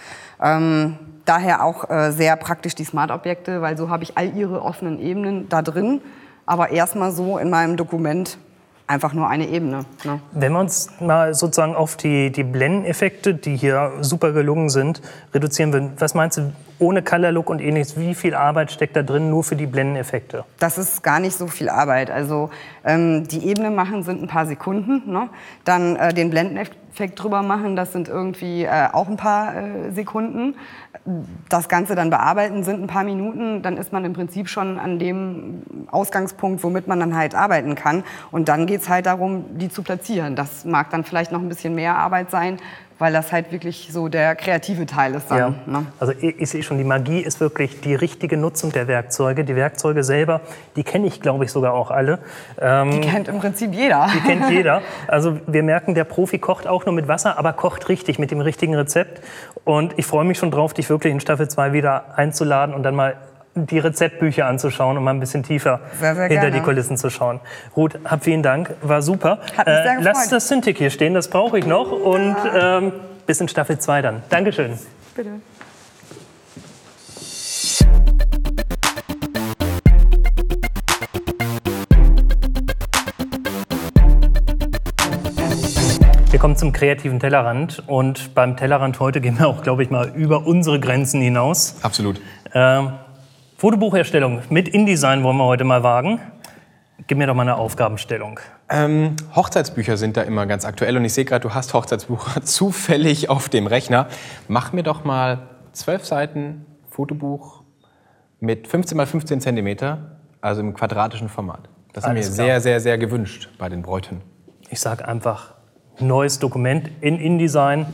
[0.42, 5.48] Ähm, daher auch sehr praktisch die Smart-Objekte, weil so habe ich all ihre offenen Ebenen
[5.48, 6.00] da drin,
[6.46, 8.38] aber erstmal so in meinem Dokument
[8.86, 9.84] einfach nur eine Ebene.
[10.04, 10.20] Ne?
[10.32, 15.02] Wenn wir uns mal sozusagen auf die, die Blendeneffekte, die hier super gelungen sind,
[15.34, 19.02] reduzieren würden, was meinst du, ohne Color Look und ähnliches, wie viel Arbeit steckt da
[19.02, 20.44] drin nur für die Blendeneffekte?
[20.58, 22.10] Das ist gar nicht so viel Arbeit.
[22.10, 22.50] Also
[22.84, 25.28] ähm, die Ebene machen sind ein paar Sekunden, ne?
[25.64, 30.54] dann äh, den Blendeneffekt drüber machen, das sind irgendwie äh, auch ein paar äh, Sekunden
[31.48, 34.98] das Ganze dann bearbeiten sind ein paar Minuten, dann ist man im Prinzip schon an
[34.98, 38.02] dem Ausgangspunkt, womit man dann halt arbeiten kann.
[38.32, 40.36] Und dann geht es halt darum, die zu platzieren.
[40.36, 42.58] Das mag dann vielleicht noch ein bisschen mehr Arbeit sein,
[42.98, 45.38] weil das halt wirklich so der kreative Teil ist dann.
[45.38, 45.54] Ja.
[45.66, 45.86] Ne?
[46.00, 49.44] Also ich, ich, sehe schon, die Magie ist wirklich die richtige Nutzung der Werkzeuge.
[49.44, 50.40] Die Werkzeuge selber,
[50.76, 52.20] die kenne ich, glaube ich, sogar auch alle.
[52.60, 54.08] Ähm, die kennt im Prinzip jeder.
[54.14, 54.82] Die kennt jeder.
[55.08, 58.40] Also wir merken, der Profi kocht auch nur mit Wasser, aber kocht richtig, mit dem
[58.40, 59.22] richtigen Rezept.
[59.64, 62.94] Und ich freue mich schon drauf, dich wirklich in Staffel 2 wieder einzuladen und dann
[62.94, 63.16] mal
[63.56, 65.80] die Rezeptbücher anzuschauen und mal ein bisschen tiefer
[66.28, 67.40] hinter die Kulissen zu schauen.
[67.74, 69.38] Ruth, hab vielen Dank, war super.
[69.56, 71.90] Hat mich sehr äh, lass das Cintiq hier stehen, das brauche ich noch.
[71.90, 72.92] Und ähm,
[73.26, 74.22] bis in Staffel 2 dann.
[74.28, 74.78] Dankeschön.
[75.14, 75.30] Bitte.
[86.30, 90.10] Wir kommen zum kreativen Tellerrand und beim Tellerrand heute gehen wir auch, glaube ich, mal
[90.10, 91.76] über unsere Grenzen hinaus.
[91.80, 92.20] Absolut.
[92.52, 92.92] Ähm,
[93.58, 96.20] Fotobucherstellung mit InDesign wollen wir heute mal wagen.
[97.06, 98.38] Gib mir doch mal eine Aufgabenstellung.
[98.68, 103.30] Ähm, Hochzeitsbücher sind da immer ganz aktuell und ich sehe gerade, du hast Hochzeitsbuch zufällig
[103.30, 104.08] auf dem Rechner.
[104.48, 107.62] Mach mir doch mal zwölf Seiten Fotobuch
[108.40, 111.70] mit 15 mal 15 Zentimeter, also im quadratischen Format.
[111.94, 114.20] Das haben wir sehr, sehr, sehr gewünscht bei den Bräuten.
[114.68, 115.54] Ich sage einfach
[115.98, 117.86] neues Dokument in InDesign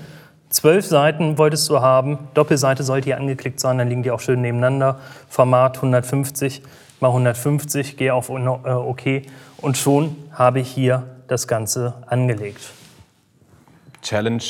[0.53, 4.43] Zwölf Seiten wolltest du haben, Doppelseite sollte hier angeklickt sein, dann liegen die auch schön
[4.43, 5.01] nebeneinander.
[5.29, 6.62] Format 150
[7.01, 9.23] mal 150, gehe auf äh, OK
[9.61, 12.61] und schon habe ich hier das Ganze angelegt.
[14.03, 14.43] Challenge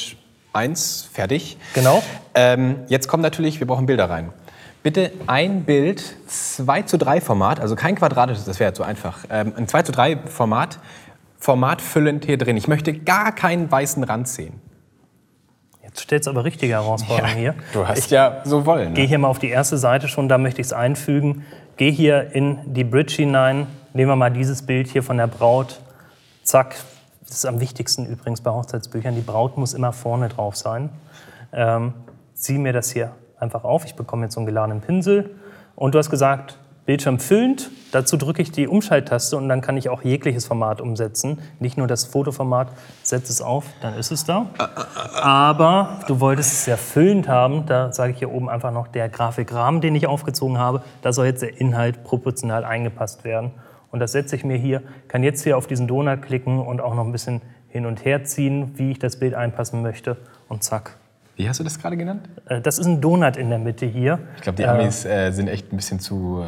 [0.53, 1.57] 1, fertig.
[1.75, 2.03] Genau.
[2.35, 4.33] Ähm, jetzt kommt natürlich, wir brauchen Bilder rein.
[4.83, 9.25] Bitte ein Bild, 2 zu 3 Format, also kein quadratisches, das wäre zu einfach.
[9.31, 10.79] Ähm, ein 2 zu 3 Format,
[11.39, 12.57] formatfüllend hier drin.
[12.57, 14.61] Ich möchte gar keinen weißen Rand sehen.
[15.93, 17.55] Jetzt stellt es aber richtige Herausforderungen ja, hier.
[17.75, 18.89] Du hast ich ja so wollen.
[18.89, 18.95] Ne?
[18.95, 21.45] Gehe hier mal auf die erste Seite schon, da möchte ich es einfügen.
[21.77, 23.67] Gehe hier in die Bridge hinein.
[23.93, 25.81] Nehmen wir mal dieses Bild hier von der Braut.
[26.45, 26.77] Zack.
[27.27, 29.15] Das ist am wichtigsten übrigens bei Hochzeitsbüchern.
[29.15, 30.89] Die Braut muss immer vorne drauf sein.
[31.53, 31.93] Ähm,
[32.33, 33.85] zieh mir das hier einfach auf.
[33.85, 35.31] Ich bekomme jetzt so einen geladenen Pinsel.
[35.77, 37.71] Und du hast gesagt, Bildschirm füllend.
[37.93, 41.39] Dazu drücke ich die Umschalttaste und dann kann ich auch jegliches Format umsetzen.
[41.61, 42.69] Nicht nur das Fotoformat.
[43.03, 44.47] Setze es auf, dann ist es da.
[45.15, 47.67] Aber du wolltest es ja füllend haben.
[47.67, 50.83] Da sage ich hier oben einfach noch der Grafikrahmen, den ich aufgezogen habe.
[51.03, 53.53] Da soll jetzt der Inhalt proportional eingepasst werden.
[53.93, 54.83] Und das setze ich mir hier.
[55.07, 58.25] Kann jetzt hier auf diesen Donut klicken und auch noch ein bisschen hin und her
[58.25, 60.17] ziehen, wie ich das Bild einpassen möchte.
[60.49, 60.97] Und zack,
[61.37, 62.29] wie hast du das gerade genannt?
[62.47, 64.19] Äh, das ist ein Donut in der Mitte hier.
[64.37, 66.45] Ich glaube, die Amis äh, sind echt ein bisschen zu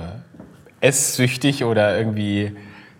[0.80, 2.52] äh, esssüchtig oder irgendwie.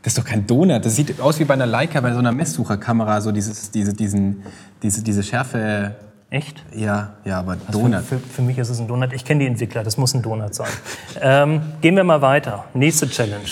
[0.02, 0.84] Das ist doch kein Donut.
[0.84, 4.42] Das sieht aus wie bei einer Leica, bei so einer Messsucherkamera, so dieses, diese, diesen,
[4.82, 5.94] diese, diese Schärfe.
[6.28, 6.62] Echt?
[6.74, 8.00] Ja, ja, aber also Donut.
[8.00, 9.12] Für, für, für, mich ist es ein Donut.
[9.12, 10.68] Ich kenne die Entwickler, das muss ein Donut sein.
[11.22, 12.64] ähm, gehen wir mal weiter.
[12.74, 13.44] Nächste Challenge.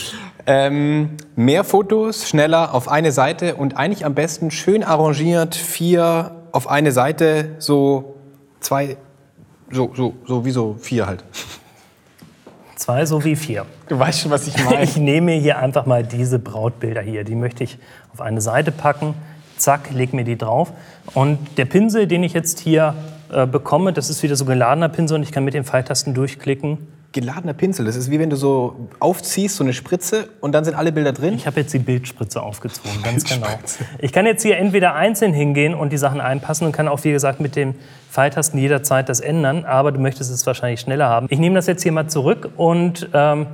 [0.45, 6.68] Ähm, mehr Fotos, schneller auf eine Seite und eigentlich am besten schön arrangiert, vier auf
[6.68, 8.16] eine Seite, so
[8.62, 8.96] zwei,
[9.70, 11.25] so, so, so wie so vier halt.
[12.77, 13.66] Zwei so wie vier.
[13.88, 14.83] Du weißt schon, was ich meine.
[14.83, 17.25] Ich nehme hier einfach mal diese Brautbilder hier.
[17.25, 17.79] Die möchte ich
[18.12, 19.14] auf eine Seite packen.
[19.57, 20.72] Zack, leg mir die drauf.
[21.14, 22.94] Und der Pinsel, den ich jetzt hier
[23.31, 26.79] äh, bekomme, das ist wieder so geladener Pinsel und ich kann mit den Pfeiltasten durchklicken
[27.12, 27.85] geladener Pinsel.
[27.85, 31.12] Das ist wie wenn du so aufziehst, so eine Spritze und dann sind alle Bilder
[31.12, 31.35] drin.
[31.35, 33.46] Ich habe jetzt die Bildspritze aufgezogen, ganz genau.
[33.98, 37.12] Ich kann jetzt hier entweder einzeln hingehen und die Sachen einpassen und kann auch, wie
[37.12, 37.75] gesagt, mit den
[38.11, 41.27] Pfeiltasten jederzeit das ändern, aber du möchtest es wahrscheinlich schneller haben.
[41.31, 43.46] Ich nehme das jetzt hier mal zurück und ähm,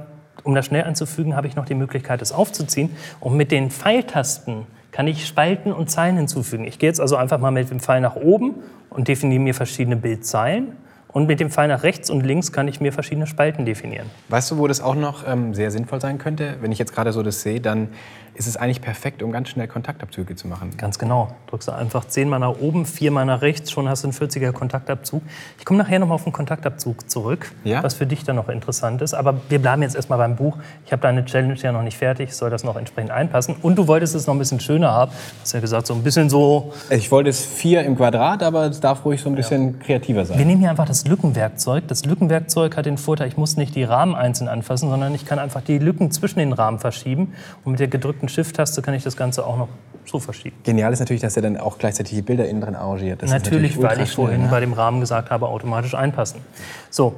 [0.44, 2.90] um das schnell anzufügen, habe ich noch die Möglichkeit, es aufzuziehen.
[3.20, 6.64] Und mit den Pfeiltasten kann ich Spalten und Zeilen hinzufügen.
[6.64, 8.54] Ich gehe jetzt also einfach mal mit dem Pfeil nach oben
[8.88, 10.72] und definiere mir verschiedene Bildzeilen
[11.12, 14.08] Und mit dem Pfeil nach rechts und links kann ich mir verschiedene Spalten definieren.
[14.28, 16.56] Weißt du, wo das auch noch ähm, sehr sinnvoll sein könnte?
[16.60, 17.88] Wenn ich jetzt gerade so das sehe, dann
[18.34, 20.70] ist es eigentlich perfekt, um ganz schnell Kontaktabzüge zu machen.
[20.76, 21.34] Ganz genau.
[21.48, 25.22] Drückst du einfach zehnmal nach oben, viermal nach rechts, schon hast du einen 40er Kontaktabzug.
[25.58, 27.82] Ich komme nachher nochmal auf den Kontaktabzug zurück, Ja?
[27.82, 29.12] was für dich dann noch interessant ist.
[29.14, 30.56] Aber wir bleiben jetzt erstmal beim Buch.
[30.86, 33.56] Ich habe deine Challenge ja noch nicht fertig, soll das noch entsprechend einpassen.
[33.60, 35.10] Und du wolltest es noch ein bisschen schöner haben.
[35.10, 36.72] Du hast ja gesagt, so ein bisschen so.
[36.90, 40.38] Ich wollte es vier im Quadrat, aber es darf ruhig so ein bisschen kreativer sein.
[40.38, 41.86] Wir nehmen hier einfach das Lückenwerkzeug.
[41.86, 45.38] Das Lückenwerkzeug hat den Vorteil, ich muss nicht die Rahmen einzeln anfassen, sondern ich kann
[45.38, 47.34] einfach die Lücken zwischen den Rahmen verschieben.
[47.64, 49.68] Und mit der gedrückten Shift-Taste kann ich das Ganze auch noch
[50.04, 50.56] so verschieben.
[50.64, 53.22] Genial ist natürlich, dass er dann auch gleichzeitig die Bilder innen drin arrangiert.
[53.22, 54.66] Das ist Natürlich, weil ich vorhin schnell, bei ne?
[54.66, 56.40] dem Rahmen gesagt habe, automatisch einpassen.
[56.90, 57.14] So,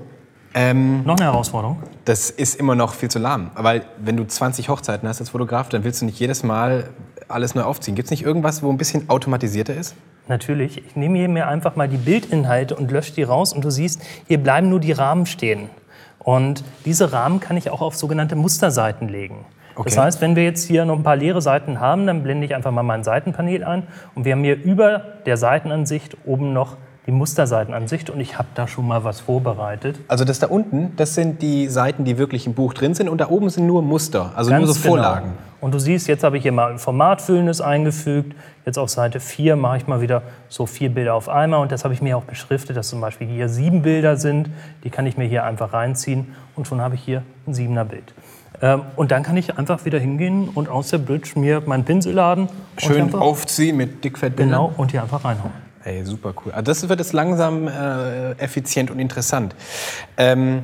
[0.53, 1.79] ähm, noch eine Herausforderung.
[2.05, 3.51] das ist immer noch viel zu lahm.
[3.55, 6.91] Weil wenn du 20 Hochzeiten hast als Fotograf, dann willst du nicht jedes Mal
[7.29, 7.95] alles neu aufziehen.
[7.95, 9.95] Gibt es nicht irgendwas, wo ein bisschen automatisierter ist?
[10.29, 13.71] Natürlich, ich nehme hier mir einfach mal die Bildinhalte und lösche die raus und du
[13.71, 15.71] siehst, hier bleiben nur die Rahmen stehen.
[16.19, 19.45] Und diese Rahmen kann ich auch auf sogenannte Musterseiten legen.
[19.77, 20.01] Das Okay.
[20.01, 22.71] heißt, wenn wir jetzt hier noch ein paar leere Seiten haben, dann blende ich einfach
[22.71, 26.77] mal mein Seitenpanel ein und wir haben hier über der Seitenansicht oben noch
[27.11, 29.99] die Musterseitenansicht und ich habe da schon mal was vorbereitet.
[30.07, 33.09] Also das da unten, das sind die Seiten, die wirklich im Buch drin sind.
[33.09, 35.31] Und da oben sind nur Muster, also nur so Ganz Vorlagen.
[35.31, 35.37] Genau.
[35.61, 38.35] Und du siehst, jetzt habe ich hier mal ein Formatfüllendes eingefügt.
[38.65, 41.61] Jetzt auf Seite 4 mache ich mal wieder so vier Bilder auf einmal.
[41.61, 44.49] Und das habe ich mir auch beschriftet, dass zum Beispiel hier sieben Bilder sind.
[44.85, 46.29] Die kann ich mir hier einfach reinziehen.
[46.55, 48.15] Und schon habe ich hier ein siebener Bild.
[48.63, 52.15] Ähm, und dann kann ich einfach wieder hingehen und aus der Bridge mir meinen Pinsel
[52.15, 52.49] laden.
[52.79, 54.53] Schön aufziehen mit Dickfettbildern.
[54.53, 55.70] Genau, und hier einfach reinhauen.
[55.85, 56.53] Ey, super cool.
[56.53, 59.55] Also das wird jetzt langsam äh, effizient und interessant.
[60.17, 60.63] Ähm,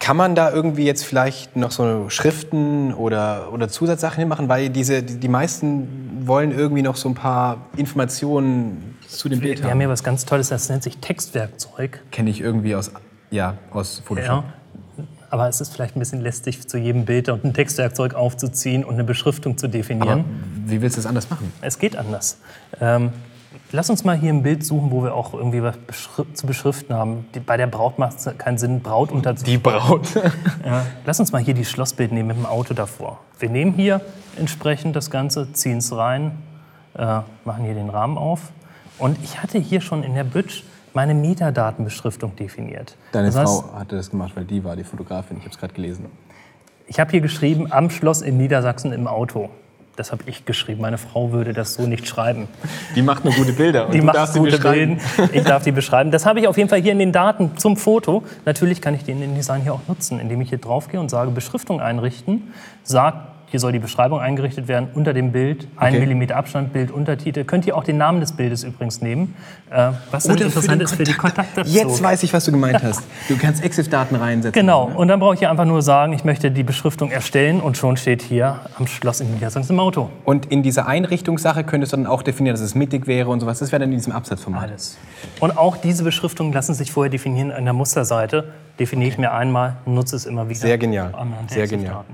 [0.00, 4.48] kann man da irgendwie jetzt vielleicht noch so Schriften oder, oder Zusatzsachen hinmachen?
[4.48, 9.58] Weil diese, die, die meisten wollen irgendwie noch so ein paar Informationen zu dem Bild
[9.58, 9.80] Wir haben haben.
[9.80, 12.00] hier was ganz Tolles, das nennt sich Textwerkzeug.
[12.10, 12.90] Kenne ich irgendwie aus,
[13.30, 14.44] ja, aus Photoshop.
[14.44, 15.04] Ja.
[15.30, 18.94] Aber es ist vielleicht ein bisschen lästig, zu jedem Bild und ein Textwerkzeug aufzuziehen und
[18.94, 20.20] eine Beschriftung zu definieren.
[20.20, 20.24] Aber
[20.66, 21.52] wie willst du das anders machen?
[21.60, 22.38] Es geht anders.
[22.80, 23.12] Ähm,
[23.72, 25.76] lass uns mal hier ein Bild suchen, wo wir auch irgendwie was
[26.34, 27.26] zu beschriften haben.
[27.34, 29.62] Die, bei der Braut macht es keinen Sinn, Braut unterzuschreiben.
[29.62, 30.08] Braut.
[30.64, 30.84] Ja.
[31.06, 33.20] Lass uns mal hier die Schlossbild nehmen mit dem Auto davor.
[33.38, 34.00] Wir nehmen hier
[34.36, 36.32] entsprechend das Ganze, ziehen es rein,
[36.94, 38.52] äh, machen hier den Rahmen auf.
[38.98, 42.96] Und ich hatte hier schon in der Bridge meine Metadatenbeschriftung definiert.
[43.12, 45.36] Deine Das heißt, Frau hatte das gemacht, weil die war die Fotografin.
[45.38, 46.06] Ich habe es gerade gelesen.
[46.86, 49.50] Ich habe hier geschrieben, am Schloss in Niedersachsen im Auto.
[49.98, 50.80] Das habe ich geschrieben.
[50.80, 52.46] Meine Frau würde das so nicht schreiben.
[52.94, 53.86] Die macht nur gute Bilder.
[53.86, 54.58] Und Die macht gute.
[54.58, 54.96] Bilder.
[55.32, 56.12] Ich darf die beschreiben.
[56.12, 58.22] Das habe ich auf jeden Fall hier in den Daten zum Foto.
[58.44, 61.32] Natürlich kann ich den InDesign hier auch nutzen, indem ich hier drauf gehe und sage
[61.32, 62.52] Beschriftung einrichten.
[62.84, 63.14] Sag,
[63.50, 65.66] hier soll die Beschreibung eingerichtet werden unter dem Bild.
[65.76, 66.00] Ein Okay.
[66.00, 67.44] Millimeter Abstand, Bild, Untertitel.
[67.44, 69.34] Könnt ihr auch den Namen des Bildes übrigens nehmen.
[69.70, 71.70] Äh, was dann Oder interessant den ist für die Kontakt- Kontakte.
[71.70, 73.02] Jetzt weiß ich, was du gemeint hast.
[73.28, 74.52] Du kannst EXIF-Daten reinsetzen.
[74.60, 77.76] Genau, und dann brauche ich hier einfach nur sagen, ich möchte die Beschriftung erstellen und
[77.76, 80.10] schon steht hier am Schloss in Niedersachsen im Auto.
[80.24, 83.58] Und in dieser Einrichtungssache könntest du dann auch definieren, dass es mittig wäre und sowas.
[83.60, 84.62] Das wäre dann in diesem Absatzformat.
[84.62, 84.96] Alles.
[85.40, 88.52] Und auch diese Beschriftungen lassen sich vorher definieren an der Musterseite.
[88.78, 90.60] Definiere ich mir einmal, nutze es immer wieder.
[90.60, 91.12] Sehr genial.
[91.48, 92.04] Sehr genial.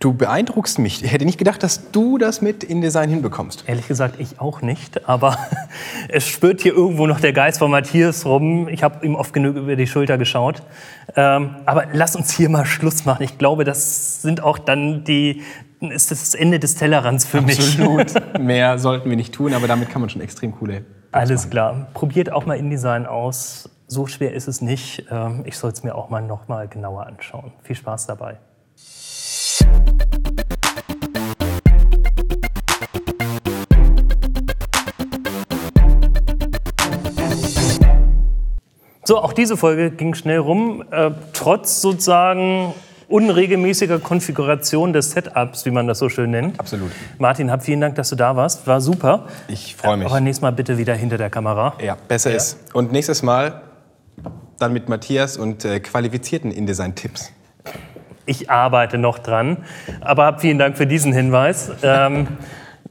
[0.00, 1.04] Du beeindruckst mich.
[1.04, 3.64] Ich hätte nicht gedacht, dass du das mit InDesign hinbekommst.
[3.66, 5.08] Ehrlich gesagt, ich auch nicht.
[5.08, 5.36] Aber
[6.08, 8.68] es spürt hier irgendwo noch der Geist von Matthias rum.
[8.68, 10.62] Ich habe ihm oft genug über die Schulter geschaut.
[11.16, 13.22] Ähm, aber lass uns hier mal Schluss machen.
[13.22, 15.42] Ich glaube, das sind auch dann die,
[15.80, 17.58] ist das, das Ende des Tellerrands für mich.
[17.58, 18.14] Absolut.
[18.40, 20.84] Mehr sollten wir nicht tun, aber damit kann man schon extrem coole.
[21.12, 21.88] Alles klar.
[21.94, 23.68] Probiert auch mal InDesign aus.
[23.86, 25.04] So schwer ist es nicht.
[25.10, 27.52] Ähm, Ich soll es mir auch mal noch mal genauer anschauen.
[27.62, 28.38] Viel Spaß dabei.
[39.04, 42.74] So, auch diese Folge ging schnell rum, äh, trotz sozusagen
[43.08, 46.58] unregelmäßiger Konfiguration des Setups, wie man das so schön nennt.
[46.58, 46.90] Absolut.
[47.18, 48.66] Martin, hab vielen Dank, dass du da warst.
[48.66, 49.26] War super.
[49.48, 50.06] Ich freue mich.
[50.06, 51.74] Aber nächstes Mal bitte wieder hinter der Kamera.
[51.82, 52.58] Ja, besser ist.
[52.72, 53.62] Und nächstes Mal
[54.58, 57.30] dann mit Matthias und äh, qualifizierten InDesign-Tipps.
[58.26, 59.58] Ich arbeite noch dran.
[60.00, 61.70] Aber hab vielen Dank für diesen Hinweis.
[61.82, 62.28] Ähm,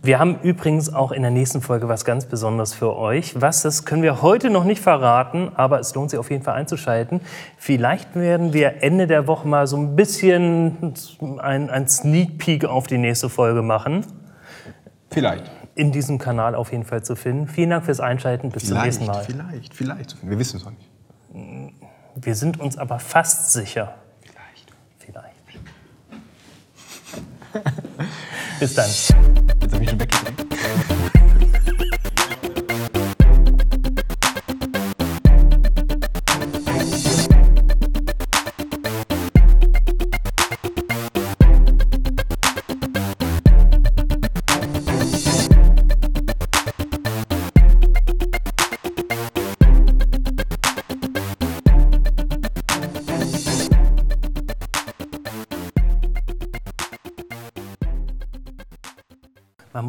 [0.06, 3.40] wir haben übrigens auch in der nächsten Folge was ganz Besonderes für euch.
[3.40, 6.56] Was, das können wir heute noch nicht verraten, aber es lohnt sich auf jeden Fall
[6.56, 7.22] einzuschalten.
[7.58, 10.94] Vielleicht werden wir Ende der Woche mal so ein bisschen
[11.40, 14.06] ein, ein Sneak Peek auf die nächste Folge machen.
[15.10, 15.50] Vielleicht.
[15.76, 17.48] In diesem Kanal auf jeden Fall zu finden.
[17.48, 18.50] Vielen Dank fürs Einschalten.
[18.50, 19.24] Bis zum nächsten Mal.
[19.24, 20.18] vielleicht, vielleicht.
[20.22, 20.90] Wir wissen es noch nicht.
[22.16, 23.96] Wir sind uns aber fast sicher.
[24.20, 24.74] Vielleicht.
[25.00, 25.34] Vielleicht.
[28.60, 29.53] Bis dann.
[29.74, 30.53] Jetzt habe ich schon weggedrängt.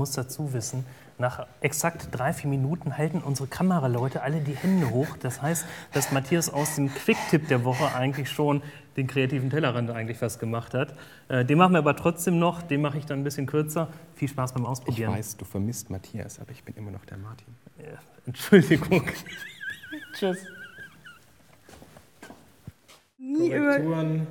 [0.04, 0.84] Muss dazu wissen,
[1.16, 5.16] nach exakt drei, vier Minuten halten unsere Kameraleute alle die Hände hoch.
[5.22, 5.64] Das heißt,
[5.94, 8.62] dass Matthias aus dem Quick-Tipp der Woche eigentlich schon
[8.98, 10.94] den kreativen Tellerrand eigentlich was gemacht hat.
[11.28, 13.88] Äh, den machen wir aber trotzdem noch, den mache ich dann ein bisschen kürzer.
[14.14, 15.12] Viel Spaß beim Ich Ausprobieren.
[15.14, 17.46] weiß, du vermisst Matthias, aber ich bin immer noch der Martin.
[18.26, 19.04] Entschuldigung.
[20.12, 20.38] Tschüss.
[23.18, 24.26] Korrekturen.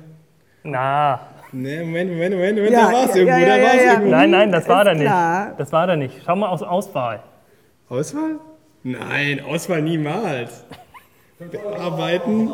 [0.62, 3.74] Na, Ne, Moment, Moment, Moment, Moment, Ja, da war es ja, irgendwo, ja, da war
[3.74, 3.92] es ja.
[3.92, 4.10] irgendwo.
[4.10, 5.02] nein, nein, das war Ist da nicht.
[5.04, 5.54] klar.
[5.56, 6.14] Das war da nicht.
[6.26, 7.22] Schau mal aus Auswahl.
[7.88, 8.38] Auswahl?
[8.82, 10.64] Nein, Auswahl niemals.
[11.38, 12.50] Bearbeiten.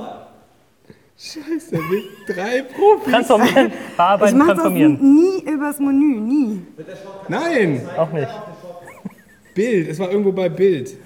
[1.19, 3.13] Scheiße, mit drei Profis.
[3.13, 4.99] Transformieren, Ich bearbeiten, das transformieren.
[5.17, 6.63] nie übers Menü, nie.
[7.29, 8.29] Nein, Auch nicht.
[9.55, 10.97] Bild, es war irgendwo bei Bild.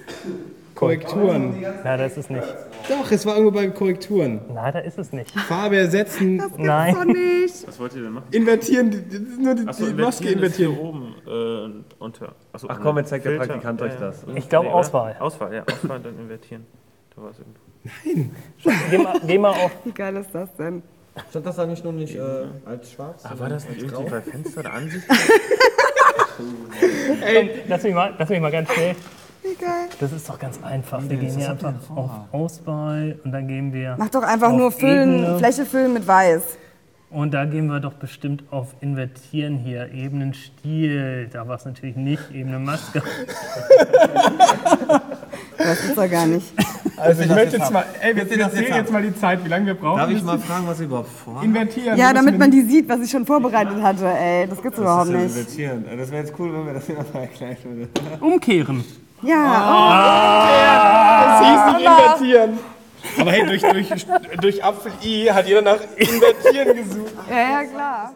[0.75, 1.65] Korrekturen.
[1.83, 2.43] Na, das ist nicht.
[2.89, 4.41] Doch, es war irgendwo bei Korrekturen.
[4.53, 5.31] Na, da ist es nicht.
[5.31, 6.93] Farbe ersetzen, Nein.
[6.93, 7.67] So nicht.
[7.67, 8.25] Was wollt ihr denn machen?
[8.31, 12.33] invertieren, die- nur die, Achso, die Maske invertieren ist hier oben äh, unter.
[12.51, 13.37] Achso, Ach komm, jetzt zeigt der.
[13.37, 13.99] Praktikant Ja, euch ja.
[13.99, 14.25] das.
[14.35, 14.75] Ich glaube oder?
[14.75, 15.15] Auswahl.
[15.19, 16.65] Auswahl, ja, Auswahl, dann invertieren.
[17.15, 18.31] Da war es irgendwo.
[18.91, 19.71] Geh mal, geh mal auf.
[19.83, 20.81] Wie geil ist das denn?
[21.29, 22.19] Stand das da nicht nur nicht äh,
[22.65, 23.23] als schwarz?
[23.23, 25.05] Ah, war das nicht irgendwie bei Fenster der Ansicht?
[26.37, 28.95] Komm, lass mich mal, lass mich mal ganz schnell.
[29.45, 29.89] Wie geil.
[29.99, 31.01] Das ist doch ganz einfach.
[31.07, 33.95] Wir gehen hier einfach auf Auswahl und dann gehen wir.
[33.99, 35.37] Mach doch einfach auf nur füllen, Ebene.
[35.37, 36.41] Fläche füllen mit Weiß.
[37.11, 39.91] Und da gehen wir doch bestimmt auf Invertieren hier.
[39.93, 41.29] Ebenenstil.
[41.31, 42.31] Da war es natürlich nicht.
[42.33, 43.03] Ebene Maske.
[45.57, 46.53] Das ist doch gar nicht.
[46.97, 48.77] Also ich möchte jetzt mal, ey, wir, jetzt zählen haben?
[48.77, 49.97] jetzt mal die Zeit, wie lange wir brauchen.
[49.97, 51.45] Darf ich mal fragen, was ihr überhaupt vorhabt?
[51.45, 51.97] Invertieren.
[51.97, 54.07] Ja, damit man die sieht, was ich schon vorbereitet hatte.
[54.07, 55.59] Ey, das gibt's überhaupt Das ist nicht.
[55.59, 55.97] invertieren.
[55.97, 57.89] Das wäre jetzt cool, wenn wir das hier nochmal erklären würden.
[58.21, 58.83] Umkehren.
[59.25, 62.59] Ja, Das hieß nicht invertieren.
[63.19, 64.05] Aber hey, durch, durch,
[64.41, 67.13] durch Apfel I hat jeder nach invertieren gesucht.
[67.17, 68.15] oh, ja, ja, klar.